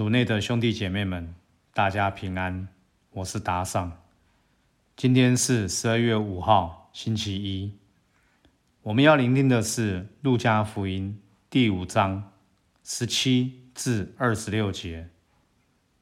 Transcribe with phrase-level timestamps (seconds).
[0.00, 1.34] 主内的兄弟姐妹们，
[1.74, 2.68] 大家平安，
[3.10, 4.00] 我是达尚。
[4.96, 7.70] 今天是十二月五号，星期一。
[8.80, 11.20] 我们要聆听的是《路加福音》
[11.50, 12.32] 第五章
[12.82, 15.10] 十七至二十六节，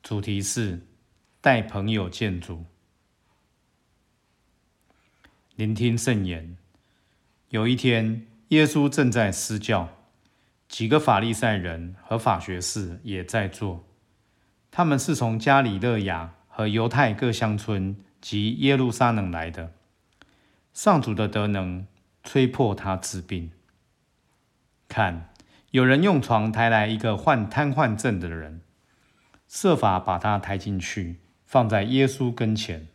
[0.00, 0.86] 主题是
[1.40, 2.64] 带朋友见主。
[5.56, 6.56] 聆听圣言。
[7.48, 9.88] 有一天，耶稣正在施教。
[10.68, 13.87] 几个法利赛人和法学士也在做，
[14.78, 19.72] 他们是从加里勒亚和犹太各乡村及耶路撒冷来的。
[20.72, 21.84] 上主的德能
[22.22, 23.50] 吹破他治病。
[24.86, 25.30] 看，
[25.72, 28.60] 有人用床抬来一个患瘫痪症的人，
[29.48, 32.86] 设法把他抬进去，放在耶稣跟前。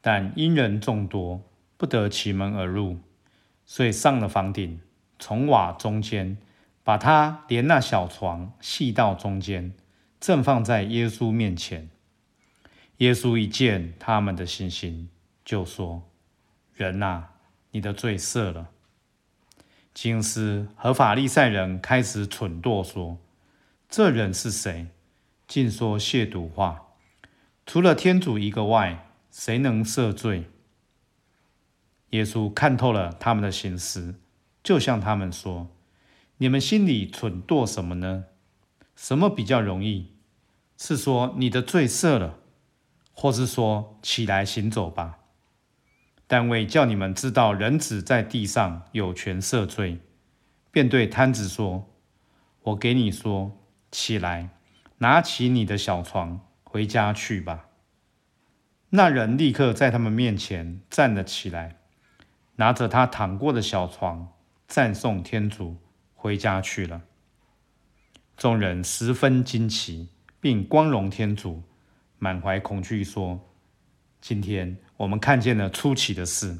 [0.00, 1.42] 但因人众多，
[1.76, 3.00] 不得其门而入，
[3.66, 4.80] 所以上了房顶，
[5.18, 6.36] 从瓦中间。
[6.84, 9.72] 把他连那小床系到中间，
[10.24, 11.90] 正放在耶稣面前。
[12.96, 15.10] 耶稣一见他们的信心，
[15.44, 16.08] 就说
[16.72, 17.24] ：“人呐，
[17.72, 18.70] 你的罪赦了。”
[19.92, 23.18] 金斯和法利赛人开始蠢惰说
[23.90, 24.86] ：“这人是谁？
[25.46, 26.94] 竟说亵渎话？
[27.66, 30.44] 除了天主一个外，谁能赦罪？”
[32.12, 34.14] 耶稣看透了他们的心思，
[34.62, 35.68] 就向他们说。
[36.38, 38.24] 你们心里蠢惰什么呢？
[38.96, 40.13] 什么比较容易？
[40.86, 42.40] 是说你的罪赦了，
[43.14, 45.20] 或是说起来行走吧？
[46.26, 50.00] 但为叫你们知道人子在地上有权赦罪，
[50.70, 51.88] 便对摊子说
[52.64, 53.58] ：“我给你说，
[53.90, 54.50] 起来，
[54.98, 57.70] 拿起你的小床回家去吧。”
[58.92, 61.78] 那人立刻在他们面前站了起来，
[62.56, 64.34] 拿着他躺过的小床，
[64.68, 65.78] 赞颂天主。
[66.14, 67.00] 回家去了。
[68.36, 70.10] 众人十分惊奇，
[70.44, 71.62] 并光荣天主，
[72.18, 73.40] 满怀恐惧说
[74.20, 76.58] ：“今天我们看见了出奇的事。”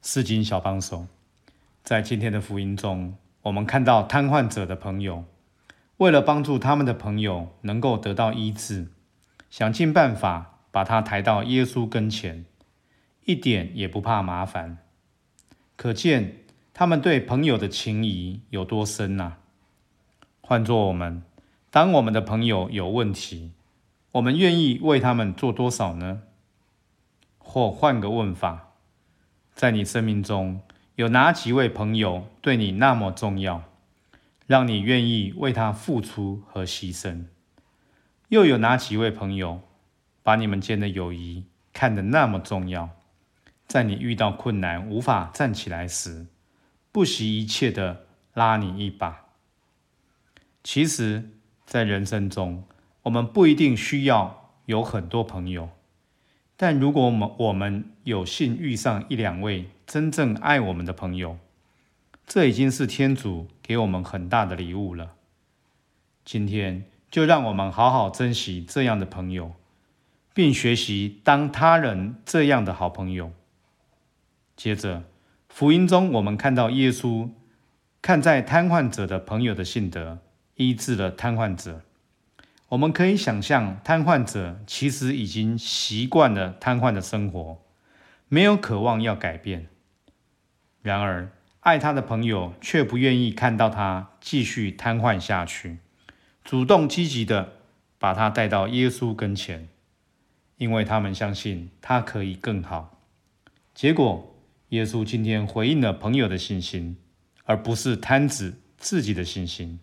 [0.00, 1.06] 四经小帮手，
[1.82, 5.26] 在今天的福音中，我们看到瘫痪者的朋友，
[5.98, 8.86] 为了帮助他们的朋友能够得到医治，
[9.50, 12.46] 想尽办法把他抬到耶稣跟前，
[13.26, 14.78] 一点也不怕麻烦。
[15.76, 16.38] 可见
[16.72, 19.36] 他们对朋友的情谊有多深呐？
[20.46, 21.22] 换做我们，
[21.70, 23.52] 当我们的朋友有问题，
[24.12, 26.20] 我们愿意为他们做多少呢？
[27.38, 28.74] 或换个问法，
[29.54, 30.60] 在你生命中
[30.96, 33.62] 有哪几位朋友对你那么重要，
[34.46, 37.24] 让你愿意为他付出和牺牲？
[38.28, 39.62] 又有哪几位朋友
[40.22, 42.90] 把你们间的友谊看得那么重要？
[43.66, 46.26] 在你遇到困难无法站起来时，
[46.92, 49.23] 不惜一切的拉你一把。
[50.64, 51.30] 其实，
[51.66, 52.64] 在人生中，
[53.02, 55.68] 我们不一定需要有很多朋友，
[56.56, 61.36] 但如果我们我们有幸遇上一两位真正爱我们的朋友，
[62.26, 65.12] 这已经是天主给我们很大的礼物了。
[66.24, 69.52] 今天，就让我们好好珍惜这样的朋友，
[70.32, 73.30] 并学习当他人这样的好朋友。
[74.56, 75.04] 接着，
[75.50, 77.28] 福音中我们看到耶稣
[78.00, 80.20] 看在瘫痪者的朋友的信德，
[80.56, 81.82] 医治了瘫痪者。
[82.68, 87.62] 我们可以想象，瘫痪者其实已经习惯了瘫痪的生活，
[88.28, 89.68] 没有渴望要改变。
[90.82, 95.78] 然而，爱他的朋友却不愿意看到他继续瘫痪下去，
[96.42, 97.54] 主动积极的
[97.98, 99.68] 把他带到耶稣跟前，
[100.56, 103.00] 因为他们相信他可以更好。
[103.74, 104.30] 结果。
[104.70, 106.96] 耶稣今天回应了朋友的信心，
[107.44, 109.78] 而不是摊子自己的信心。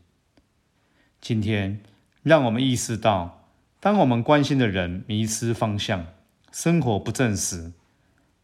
[1.21, 1.79] 今天，
[2.23, 3.45] 让我们意识到，
[3.79, 6.07] 当我们关心的人迷失方向、
[6.51, 7.73] 生活不正时，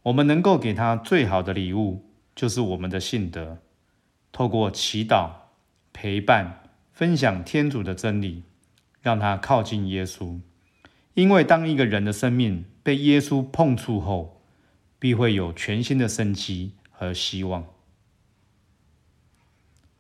[0.04, 2.06] 我们能够给他最好的礼物，
[2.36, 3.58] 就是我们的信德。
[4.32, 5.32] 透过祈祷、
[5.92, 6.62] 陪伴、
[6.94, 8.44] 分享天主的真理，
[9.01, 10.40] 让他靠近耶稣。
[11.16, 14.40] 因为当一个人的生命被耶稣碰触后，
[15.00, 17.66] 必会有全新的生机和希望。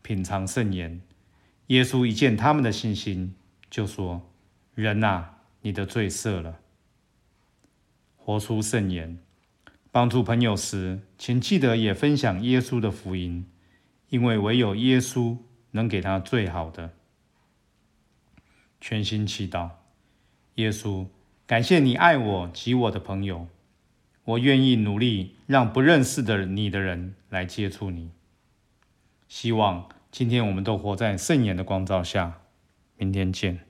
[0.03, 1.01] 品尝圣言，
[1.67, 3.35] 耶稣一见他们的信心，
[3.69, 4.29] 就说
[4.75, 5.25] ：“人呐，
[5.61, 6.59] 你的罪赦了。”
[8.15, 9.19] 活出圣言，
[9.91, 13.45] 帮助朋友时，请记得也分享耶稣的福音，
[14.09, 15.37] 因为唯有耶稣
[15.71, 16.93] 能给他最好的。
[18.79, 19.69] 全心祈祷，
[20.55, 21.07] 耶稣，
[21.45, 23.47] 感谢你爱我及我的朋友。
[24.23, 28.11] 我愿意努力，让不认识的你的人来接触你。
[29.29, 32.41] 希望今天我们都活在圣言的光照下。
[32.97, 33.66] 明天见。